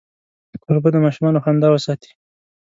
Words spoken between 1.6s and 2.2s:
وساتي.